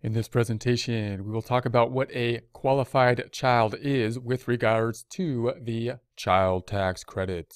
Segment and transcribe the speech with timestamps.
[0.00, 5.54] In this presentation, we will talk about what a qualified child is with regards to
[5.60, 7.52] the child tax credit.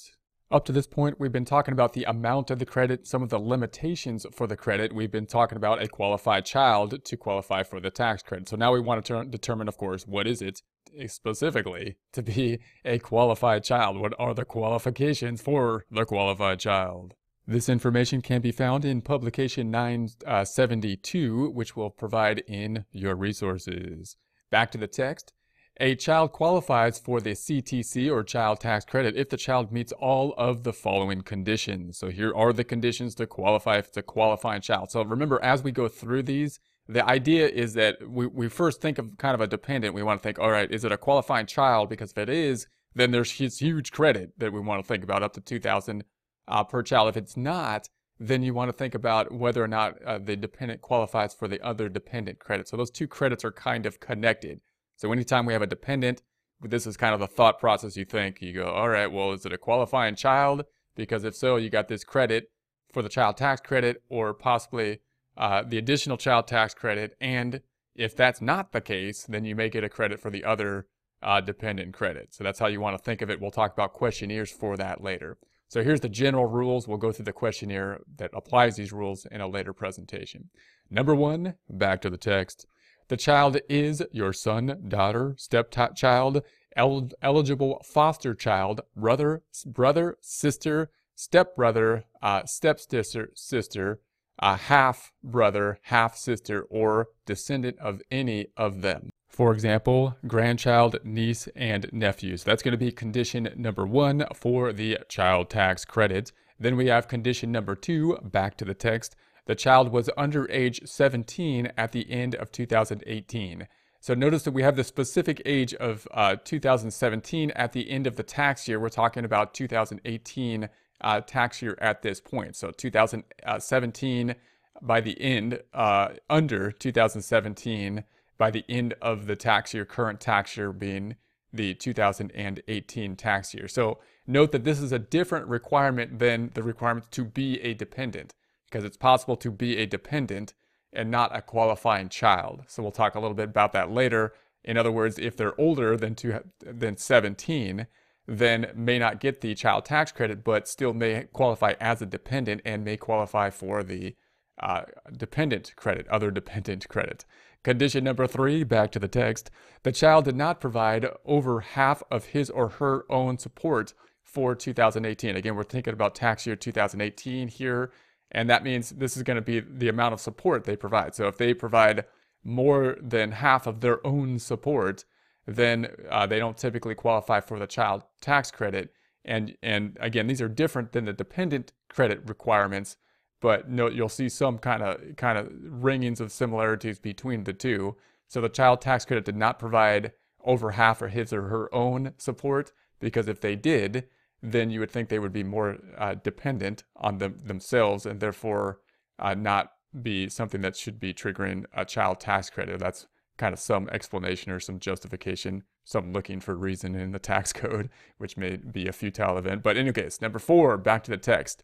[0.51, 3.29] Up to this point, we've been talking about the amount of the credit, some of
[3.29, 4.93] the limitations for the credit.
[4.93, 8.49] We've been talking about a qualified child to qualify for the tax credit.
[8.49, 10.61] So now we want to determine, of course, what is it
[11.07, 13.97] specifically to be a qualified child?
[13.97, 17.15] What are the qualifications for the qualified child?
[17.45, 24.15] This information can be found in publication 972, uh, which will provide in your resources.
[24.49, 25.33] Back to the text.
[25.77, 30.33] A child qualifies for the CTC or child tax credit if the child meets all
[30.37, 31.97] of the following conditions.
[31.97, 34.91] So here are the conditions to qualify if it's a qualifying child.
[34.91, 38.99] So remember, as we go through these, the idea is that we, we first think
[38.99, 39.95] of kind of a dependent.
[39.95, 41.89] We want to think, all right, is it a qualifying child?
[41.89, 45.33] Because if it is, then there's huge credit that we want to think about up
[45.33, 46.03] to 2000
[46.47, 47.09] uh, per child.
[47.09, 47.89] If it's not,
[48.19, 51.61] then you want to think about whether or not uh, the dependent qualifies for the
[51.61, 52.67] other dependent credit.
[52.67, 54.61] So those two credits are kind of connected.
[54.95, 56.21] So anytime we have a dependent,
[56.61, 58.41] this is kind of the thought process you think.
[58.41, 60.63] You go, all right, well, is it a qualifying child?
[60.95, 62.51] Because if so, you got this credit
[62.91, 64.99] for the child tax credit or possibly
[65.35, 67.17] uh, the additional child tax credit.
[67.19, 67.61] And
[67.95, 70.87] if that's not the case, then you may get a credit for the other
[71.21, 72.33] uh, dependent credit.
[72.33, 73.41] So that's how you want to think of it.
[73.41, 75.37] We'll talk about questionnaires for that later.
[75.73, 76.87] So here's the general rules.
[76.87, 80.51] We'll go through the questionnaire that applies these rules in a later presentation.
[80.91, 82.67] Number one, back to the text.
[83.07, 86.43] The child is your son, daughter, stepchild,
[86.75, 93.99] el eligible foster child, brother, brother, sister, stepbrother, uh, stepsister, sister,
[94.37, 99.09] uh, half brother, half sister, or descendant of any of them.
[99.33, 102.43] For example, grandchild, niece, and nephews.
[102.43, 106.31] That's going to be condition number one for the child tax credit.
[106.59, 109.15] Then we have condition number two, back to the text.
[109.47, 113.67] The child was under age 17 at the end of 2018.
[113.99, 118.17] So notice that we have the specific age of uh, 2017 at the end of
[118.17, 118.79] the tax year.
[118.79, 120.69] We're talking about 2018
[121.01, 122.55] uh, tax year at this point.
[122.55, 124.35] So 2017
[124.79, 128.03] by the end, uh, under 2017
[128.37, 131.15] by the end of the tax year, current tax year being
[131.51, 133.67] the 2018 tax year.
[133.67, 138.33] So note that this is a different requirement than the requirement to be a dependent
[138.65, 140.53] because it's possible to be a dependent
[140.91, 142.63] and not a qualifying child.
[142.67, 144.33] So we'll talk a little bit about that later.
[144.63, 147.87] In other words, if they're older than two, than 17,
[148.25, 152.61] then may not get the child tax credit, but still may qualify as a dependent
[152.65, 154.15] and may qualify for the
[154.59, 154.83] uh,
[155.15, 157.25] dependent credit, other dependent credit.
[157.63, 159.49] Condition number three, back to the text.
[159.83, 165.35] The child did not provide over half of his or her own support for 2018.
[165.35, 167.91] Again, we're thinking about tax year 2018 here,
[168.31, 171.15] and that means this is going to be the amount of support they provide.
[171.15, 172.05] So if they provide
[172.43, 175.05] more than half of their own support,
[175.45, 178.93] then uh, they don't typically qualify for the child tax credit.
[179.23, 182.97] And and again, these are different than the dependent credit requirements
[183.43, 187.97] but no, you'll see some kind of kind of ringings of similarities between the two.
[188.29, 190.13] So the child tax credit did not provide
[190.45, 192.71] over half of his or her own support
[193.01, 194.07] because if they did,
[194.41, 198.79] then you would think they would be more uh, dependent on them themselves and therefore
[199.19, 202.79] uh, not be something that should be triggering a child tax credit.
[202.79, 207.51] That's kind of some explanation or some justification, some looking for reason in the tax
[207.61, 207.89] code,
[208.19, 209.63] which may be a futile event.
[209.63, 211.61] But in any case, number four, back to the text.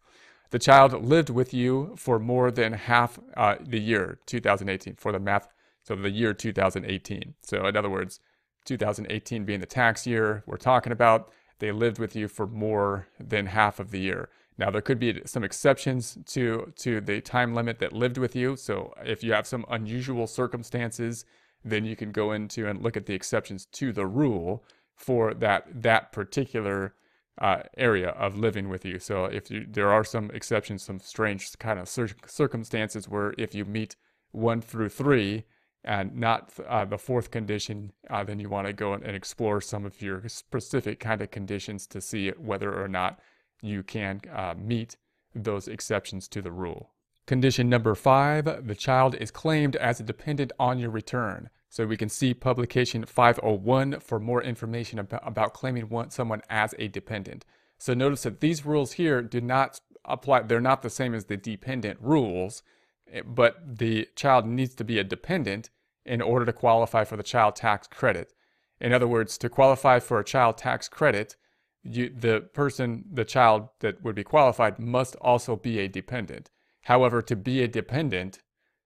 [0.51, 5.19] The child lived with you for more than half uh, the year 2018 for the
[5.19, 5.47] math.
[5.83, 7.35] So the year 2018.
[7.41, 8.19] So in other words,
[8.65, 13.47] 2018 being the tax year we're talking about, they lived with you for more than
[13.47, 14.29] half of the year.
[14.57, 18.55] Now there could be some exceptions to to the time limit that lived with you.
[18.55, 21.25] So if you have some unusual circumstances,
[21.63, 24.63] then you can go into and look at the exceptions to the rule
[24.95, 26.93] for that that particular
[27.39, 28.99] uh, area of living with you.
[28.99, 33.55] So if you, there are some exceptions, some strange kind of cir- circumstances where if
[33.55, 33.95] you meet
[34.31, 35.45] one through three
[35.83, 39.85] and not uh, the fourth condition, uh, then you want to go and explore some
[39.85, 43.19] of your specific kind of conditions to see whether or not
[43.61, 44.97] you can uh, meet
[45.33, 46.91] those exceptions to the rule.
[47.25, 51.49] Condition number five, the child is claimed as a dependent on your return.
[51.69, 56.73] So we can see publication 501 for more information about, about claiming one, someone as
[56.79, 57.45] a dependent.
[57.77, 61.37] So notice that these rules here do not apply, they're not the same as the
[61.37, 62.63] dependent rules,
[63.11, 65.69] eh, but the child needs to be a dependent
[66.05, 68.33] in order to qualify for the child tax credit.
[68.81, 71.35] In other words, to qualify for a child tax credit,
[71.83, 76.49] you, the person, the child that would be qualified must also be a dependent.
[76.83, 78.39] However, to be a dependent,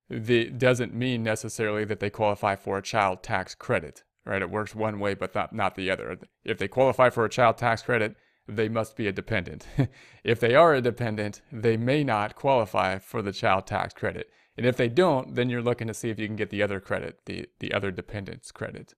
[0.10, 4.42] the doesn't mean necessarily that they qualify for a child tax credit, right?
[4.42, 6.18] It works one way, but not, not the other.
[6.44, 8.16] If they qualify for a child tax credit,
[8.48, 9.66] they must be a dependent.
[10.24, 14.28] if they are a dependent, they may not qualify for the child tax credit.
[14.58, 16.80] And if they don't, then you're looking to see if you can get the other
[16.80, 18.94] credit, the, the other dependents credit.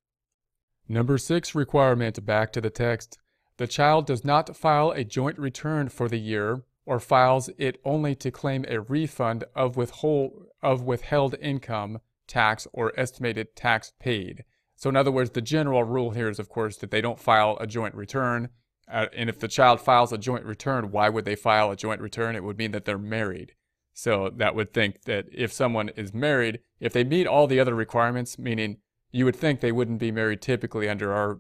[0.87, 3.17] Number six requirement back to the text.
[3.57, 8.15] The child does not file a joint return for the year or files it only
[8.15, 14.43] to claim a refund of, withhold, of withheld income tax or estimated tax paid.
[14.75, 17.57] So, in other words, the general rule here is, of course, that they don't file
[17.61, 18.49] a joint return.
[18.91, 22.01] Uh, and if the child files a joint return, why would they file a joint
[22.01, 22.35] return?
[22.35, 23.53] It would mean that they're married.
[23.93, 27.73] So that would think that if someone is married, if they meet all the other
[27.73, 28.77] requirements, meaning
[29.11, 31.39] you would think they wouldn't be married typically under our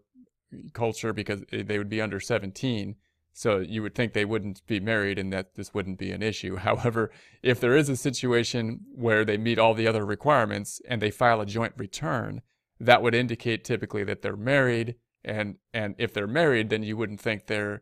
[0.73, 2.95] culture because they would be under 17.
[3.37, 6.55] So you would think they wouldn't be married and that this wouldn't be an issue.
[6.67, 7.11] However,
[7.43, 11.41] if there is a situation where they meet all the other requirements and they file
[11.41, 12.41] a joint return,
[12.79, 17.19] that would indicate typically that they're married and and if they're married then you wouldn't
[17.19, 17.81] think they're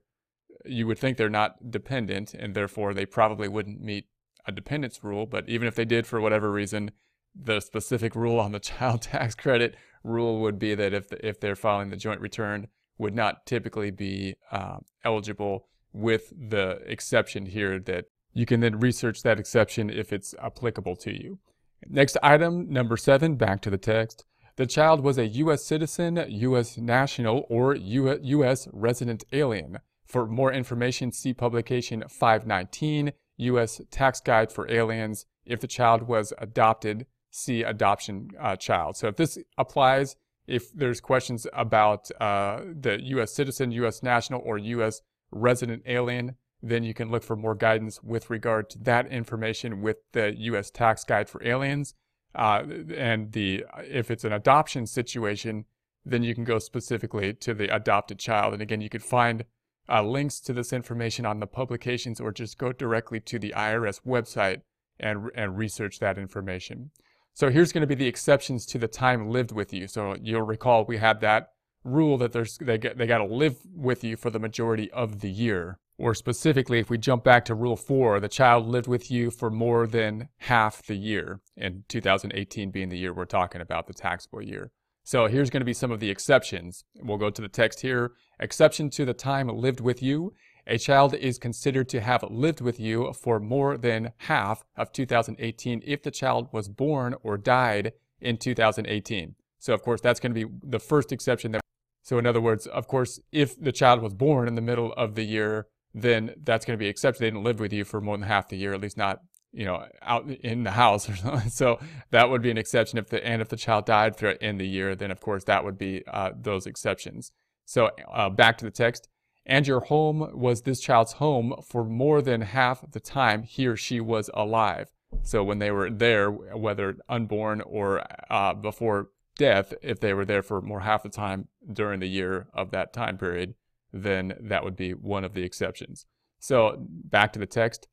[0.66, 4.06] you would think they're not dependent and therefore they probably wouldn't meet
[4.46, 6.92] a dependence rule, but even if they did for whatever reason,
[7.36, 11.40] the specific rule on the child tax credit rule would be that if the, if
[11.40, 12.68] they're filing the joint return,
[12.98, 19.22] would not typically be uh, eligible with the exception here that you can then research
[19.22, 21.40] that exception if it's applicable to you.
[21.88, 24.26] Next item, number seven, back to the text.
[24.56, 25.66] The child was a U.S.
[25.66, 26.78] citizen, U.S.
[26.78, 28.68] national, or U.S.
[28.72, 29.80] resident alien.
[30.06, 33.82] For more information, see publication 519 U.S.
[33.90, 35.26] Tax Guide for Aliens.
[35.46, 38.96] If the child was adopted, see adoption uh, child.
[38.96, 40.16] So if this applies,
[40.48, 43.34] if there's questions about uh, the U.S.
[43.34, 44.04] citizen, U.S.
[44.04, 45.02] national, or U.S.
[45.32, 49.98] resident alien, then you can look for more guidance with regard to that information with
[50.14, 50.70] the U.S.
[50.72, 51.94] Tax Guide for Aliens.
[52.36, 52.64] Uh,
[52.96, 55.66] and the if it's an adoption situation,
[56.06, 58.54] then you can go specifically to the adopted child.
[58.54, 59.46] And again, you could find
[59.90, 64.02] uh, links to this information on the publications or just go directly to the IRS
[64.06, 64.62] website
[65.00, 66.92] and, and research that information.
[67.34, 69.88] So here's going to be the exceptions to the time lived with you.
[69.88, 71.50] So you'll recall we had that
[71.84, 75.30] rule that there's, they, they got to live with you for the majority of the
[75.30, 75.80] year.
[75.98, 79.50] Or specifically, if we jump back to rule four, the child lived with you for
[79.50, 84.42] more than half the year, and 2018 being the year we're talking about, the taxable
[84.42, 84.72] year.
[85.04, 86.84] So here's going to be some of the exceptions.
[86.96, 88.14] We'll go to the text here.
[88.40, 90.34] Exception to the time lived with you.
[90.66, 95.84] A child is considered to have lived with you for more than half of 2018
[95.86, 99.36] if the child was born or died in 2018.
[99.60, 101.62] So of course, that's going to be the first exception that
[102.06, 105.16] so in other words, of course, if the child was born in the middle of
[105.16, 107.22] the year, then that's going to be accepted.
[107.22, 109.22] They didn't live with you for more than half the year, at least not
[109.54, 111.50] you know, out in the house or something.
[111.50, 111.80] So
[112.10, 114.96] that would be an exception if the and if the child died in the year,
[114.96, 117.32] then of course that would be uh, those exceptions.
[117.66, 119.08] So uh, back to the text.
[119.46, 123.76] And your home was this child's home for more than half the time he or
[123.76, 124.94] she was alive.
[125.22, 130.44] So when they were there, whether unborn or uh, before death, if they were there
[130.44, 133.56] for more half the time during the year of that time period,
[133.92, 136.06] then that would be one of the exceptions.
[136.40, 137.88] So back to the text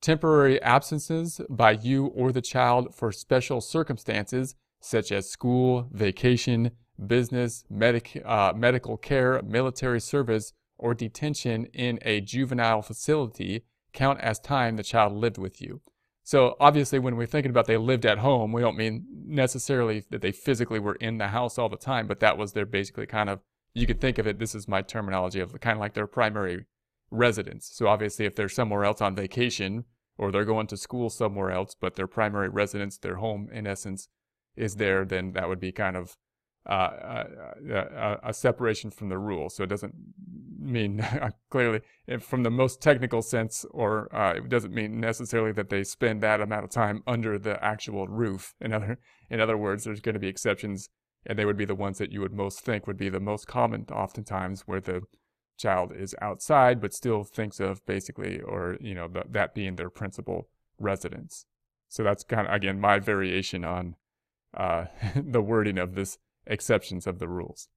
[0.00, 6.70] temporary absences by you or the child for special circumstances such as school, vacation,
[7.06, 14.38] business, medic, uh, medical care, military service, or detention in a juvenile facility count as
[14.40, 15.80] time the child lived with you.
[16.22, 20.22] So obviously when we're thinking about they lived at home, we don't mean necessarily that
[20.22, 23.28] they physically were in the house all the time, but that was their basically kind
[23.28, 23.40] of,
[23.74, 26.66] you could think of it, this is my terminology of kind of like their primary
[27.10, 27.70] residence.
[27.72, 29.84] So obviously, if they're somewhere else on vacation
[30.16, 34.08] or they're going to school somewhere else, but their primary residence, their home in essence,
[34.56, 36.16] is there, then that would be kind of
[36.68, 37.26] uh, a,
[37.70, 39.48] uh, uh, a, a, separation from the rule.
[39.48, 39.94] So it doesn't
[40.58, 41.06] mean
[41.50, 41.80] clearly,
[42.20, 46.40] from the most technical sense, or uh, it doesn't mean necessarily that they spend that
[46.40, 48.54] amount of time under the actual roof.
[48.60, 48.98] In other,
[49.30, 50.90] in other words, there's going to be exceptions,
[51.24, 53.46] and they would be the ones that you would most think would be the most
[53.46, 55.02] common, oftentimes, where the
[55.60, 60.48] child is outside but still thinks of basically or you know that being their principal
[60.78, 61.44] residence
[61.86, 63.94] so that's kind of again my variation on
[64.56, 66.16] uh, the wording of this
[66.50, 67.68] exceptions of the rules